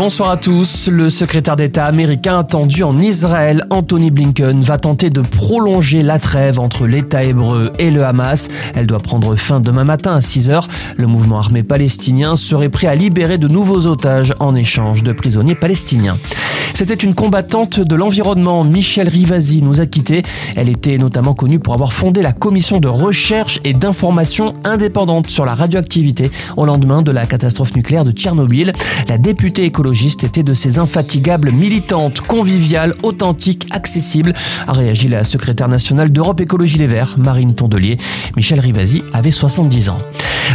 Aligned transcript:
Bonsoir 0.00 0.30
à 0.30 0.38
tous. 0.38 0.88
Le 0.88 1.10
secrétaire 1.10 1.56
d'État 1.56 1.84
américain 1.84 2.38
attendu 2.38 2.84
en 2.84 2.98
Israël, 2.98 3.66
Anthony 3.68 4.10
Blinken, 4.10 4.62
va 4.62 4.78
tenter 4.78 5.10
de 5.10 5.20
prolonger 5.20 6.00
la 6.00 6.18
trêve 6.18 6.58
entre 6.58 6.86
l'État 6.86 7.22
hébreu 7.22 7.70
et 7.78 7.90
le 7.90 8.02
Hamas. 8.02 8.48
Elle 8.74 8.86
doit 8.86 8.96
prendre 8.96 9.36
fin 9.36 9.60
demain 9.60 9.84
matin 9.84 10.16
à 10.16 10.22
6 10.22 10.48
heures. 10.48 10.68
Le 10.96 11.06
mouvement 11.06 11.38
armé 11.38 11.62
palestinien 11.62 12.34
serait 12.34 12.70
prêt 12.70 12.86
à 12.86 12.94
libérer 12.94 13.36
de 13.36 13.46
nouveaux 13.46 13.86
otages 13.88 14.32
en 14.40 14.56
échange 14.56 15.02
de 15.02 15.12
prisonniers 15.12 15.54
palestiniens. 15.54 16.16
C'était 16.80 16.94
une 16.94 17.14
combattante 17.14 17.78
de 17.78 17.94
l'environnement. 17.94 18.64
Michelle 18.64 19.08
Rivasi 19.10 19.60
nous 19.60 19.82
a 19.82 19.86
quittés. 19.86 20.22
Elle 20.56 20.70
était 20.70 20.96
notamment 20.96 21.34
connue 21.34 21.58
pour 21.58 21.74
avoir 21.74 21.92
fondé 21.92 22.22
la 22.22 22.32
commission 22.32 22.80
de 22.80 22.88
recherche 22.88 23.60
et 23.64 23.74
d'information 23.74 24.54
indépendante 24.64 25.28
sur 25.28 25.44
la 25.44 25.54
radioactivité 25.54 26.30
au 26.56 26.64
lendemain 26.64 27.02
de 27.02 27.10
la 27.10 27.26
catastrophe 27.26 27.76
nucléaire 27.76 28.06
de 28.06 28.12
Tchernobyl. 28.12 28.72
Écologiste 29.90 30.22
était 30.22 30.44
de 30.44 30.54
ces 30.54 30.78
infatigables 30.78 31.50
militantes, 31.50 32.20
conviviales, 32.20 32.94
authentiques, 33.02 33.66
accessibles, 33.72 34.32
a 34.68 34.72
réagi 34.72 35.08
la 35.08 35.24
secrétaire 35.24 35.66
nationale 35.66 36.12
d'Europe 36.12 36.40
Écologie 36.40 36.78
Les 36.78 36.86
Verts, 36.86 37.16
Marine 37.18 37.56
Tondelier. 37.56 37.96
Michel 38.36 38.60
Rivasi 38.60 39.02
avait 39.12 39.32
70 39.32 39.88
ans. 39.88 39.98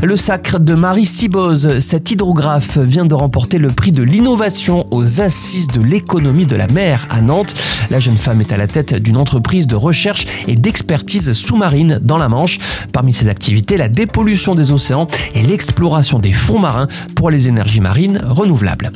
Le 0.03 0.15
sacre 0.15 0.59
de 0.59 0.73
Marie 0.73 1.05
Siboz, 1.05 1.79
cette 1.79 2.11
hydrographe 2.11 2.77
vient 2.77 3.05
de 3.05 3.13
remporter 3.13 3.57
le 3.57 3.69
prix 3.69 3.91
de 3.91 4.03
l'innovation 4.03 4.87
aux 4.91 5.19
assises 5.19 5.67
de 5.67 5.81
l'économie 5.81 6.45
de 6.45 6.55
la 6.55 6.67
mer 6.67 7.05
à 7.09 7.21
Nantes. 7.21 7.55
La 7.89 7.99
jeune 7.99 8.17
femme 8.17 8.41
est 8.41 8.53
à 8.53 8.57
la 8.57 8.67
tête 8.67 8.95
d'une 8.95 9.17
entreprise 9.17 9.67
de 9.67 9.75
recherche 9.75 10.27
et 10.47 10.55
d'expertise 10.55 11.33
sous-marine 11.33 11.99
dans 12.01 12.17
la 12.17 12.29
Manche. 12.29 12.59
Parmi 12.93 13.13
ses 13.13 13.27
activités, 13.27 13.77
la 13.77 13.89
dépollution 13.89 14.55
des 14.55 14.71
océans 14.71 15.07
et 15.33 15.41
l'exploration 15.41 16.19
des 16.19 16.33
fonds 16.33 16.59
marins 16.59 16.87
pour 17.15 17.29
les 17.29 17.47
énergies 17.47 17.81
marines 17.81 18.21
renouvelables. 18.25 18.91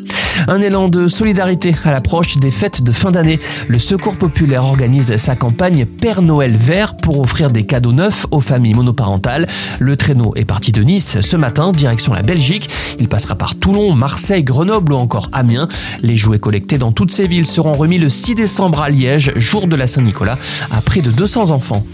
Un 0.48 0.62
élan 0.62 0.88
de 0.88 1.08
solidarité 1.08 1.76
à 1.84 1.92
l'approche 1.92 2.38
des 2.38 2.52
fêtes 2.52 2.84
de 2.84 2.92
fin 2.92 3.12
d'année. 3.12 3.40
Le 3.68 3.80
Secours 3.80 4.16
populaire 4.16 4.64
organise 4.64 5.16
sa 5.18 5.36
campagne 5.36 5.86
Père 5.86 6.22
Noël 6.22 6.56
vert 6.56 6.98
pour 6.98 7.20
offrir 7.20 7.52
des 7.52 7.66
cadeaux 7.66 7.92
neufs 7.92 8.26
aux 8.32 8.40
familles 8.40 8.74
monoparentales. 8.74 9.48
Le 9.80 9.98
traîneau 9.98 10.34
est 10.36 10.46
parti 10.46 10.72
de 10.72 10.82
Nice 10.82 11.22
ce 11.22 11.38
matin, 11.38 11.72
direction 11.72 12.14
la 12.14 12.22
Belgique. 12.22 12.70
Il 13.00 13.08
passera 13.08 13.36
par 13.36 13.56
Toulon, 13.56 13.94
Marseille, 13.96 14.44
Grenoble 14.44 14.94
ou 14.94 14.98
encore 14.98 15.30
Amiens. 15.34 15.68
Les 16.02 16.16
jouets 16.16 16.40
collectés 16.40 16.78
dans 16.78 16.92
toutes 16.92 17.12
ces 17.12 17.28
villes 17.28 17.46
seront 17.46 17.74
remis 17.74 17.98
le 17.98 18.10
6 18.10 18.36
décembre 18.36 18.82
à 18.82 18.90
Liège, 18.90 19.34
jour 19.36 19.68
de 19.68 19.76
la 19.76 19.88
Saint-Nicolas, 19.88 20.38
à 20.72 20.82
près 20.82 21.02
de 21.02 21.12
200 21.12 21.52
enfants. 21.52 21.86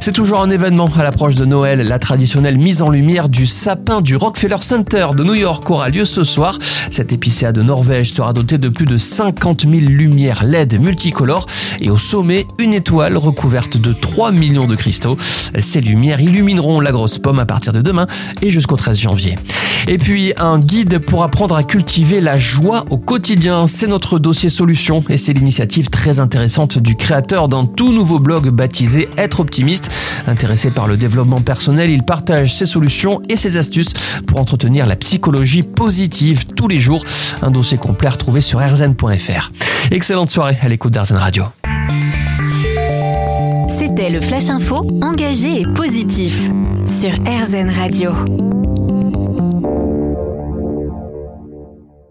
C'est 0.00 0.12
toujours 0.12 0.40
un 0.40 0.50
événement 0.50 0.90
à 0.98 1.02
l'approche 1.02 1.36
de 1.36 1.44
Noël. 1.44 1.80
La 1.80 1.98
traditionnelle 1.98 2.58
mise 2.58 2.82
en 2.82 2.90
lumière 2.90 3.28
du 3.28 3.46
sapin 3.46 4.00
du 4.00 4.16
Rockefeller 4.16 4.56
Center 4.60 5.08
de 5.16 5.22
New 5.22 5.34
York 5.34 5.68
aura 5.70 5.88
lieu 5.88 6.04
ce 6.04 6.24
soir. 6.24 6.58
Cette 6.90 7.12
épicéa 7.12 7.52
de 7.52 7.62
Norvège 7.62 8.12
sera 8.12 8.32
dotée 8.32 8.58
de 8.58 8.68
plus 8.68 8.84
de 8.84 8.96
50 8.96 9.62
000 9.62 9.74
lumières 9.86 10.44
LED 10.44 10.80
multicolores 10.80 11.46
et 11.80 11.90
au 11.90 11.98
sommet, 11.98 12.46
une 12.58 12.74
étoile 12.74 13.16
recouverte 13.16 13.76
de 13.76 13.92
3 13.92 14.32
millions 14.32 14.66
de 14.66 14.76
cristaux. 14.76 15.16
Ces 15.58 15.80
lumières 15.80 16.20
illumineront 16.20 16.80
la 16.80 16.92
grosse 16.92 17.18
pomme 17.18 17.38
à 17.38 17.46
partir 17.46 17.72
de 17.72 17.80
demain 17.80 18.06
et 18.40 18.50
jusqu'au 18.50 18.76
13 18.76 18.98
janvier. 18.98 19.36
Et 19.88 19.98
puis 19.98 20.32
un 20.38 20.58
guide 20.58 20.98
pour 20.98 21.24
apprendre 21.24 21.56
à 21.56 21.62
cultiver 21.62 22.20
la 22.20 22.38
joie 22.38 22.84
au 22.90 22.98
quotidien, 22.98 23.66
c'est 23.66 23.86
notre 23.86 24.18
dossier 24.18 24.48
solution 24.48 25.02
et 25.08 25.16
c'est 25.16 25.32
l'initiative 25.32 25.88
très 25.88 26.20
intéressante 26.20 26.78
du 26.78 26.96
créateur 26.96 27.48
d'un 27.48 27.64
tout 27.64 27.92
nouveau 27.92 28.18
blog 28.18 28.50
baptisé 28.50 29.08
Être 29.16 29.40
optimiste. 29.40 29.90
Intéressé 30.26 30.70
par 30.70 30.86
le 30.86 30.96
développement 30.96 31.40
personnel, 31.40 31.90
il 31.90 32.04
partage 32.04 32.54
ses 32.54 32.66
solutions 32.66 33.20
et 33.28 33.36
ses 33.36 33.56
astuces 33.56 33.92
pour 34.26 34.38
entretenir 34.38 34.86
la 34.86 34.96
psychologie 34.96 35.62
positive 35.62 36.46
tous 36.54 36.68
les 36.68 36.78
jours. 36.78 37.04
Un 37.42 37.50
dossier 37.50 37.78
complet 37.78 38.08
retrouvé 38.08 38.40
sur 38.40 38.60
rzn.fr. 38.60 39.50
Excellente 39.90 40.30
soirée 40.30 40.56
à 40.62 40.68
l'écoute 40.68 40.92
d'RZN 40.92 41.16
Radio. 41.16 41.44
C'était 43.78 44.10
le 44.10 44.20
Flash 44.20 44.48
Info, 44.48 44.86
engagé 45.02 45.60
et 45.60 45.66
positif 45.74 46.50
sur 46.86 47.10
RZN 47.10 47.70
Radio. 47.70 48.12